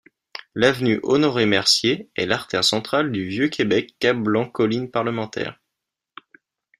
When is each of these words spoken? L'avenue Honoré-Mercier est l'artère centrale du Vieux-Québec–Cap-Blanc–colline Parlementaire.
L'avenue 0.55 0.99
Honoré-Mercier 1.03 2.09
est 2.15 2.25
l'artère 2.25 2.63
centrale 2.63 3.11
du 3.11 3.23
Vieux-Québec–Cap-Blanc–colline 3.27 4.89
Parlementaire. 4.89 5.59